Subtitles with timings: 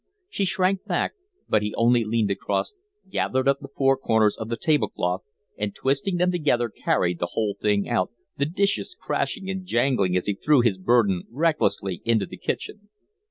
[0.29, 1.13] She shrank back,
[1.47, 2.73] but he only leaned across,
[3.07, 5.21] gathered up the four corners of the tablecloth,
[5.59, 10.25] and, twisting them together, carried the whole thing out, the dishes crashing and jangling as
[10.25, 12.89] he threw his burden recklessly into the kitchen.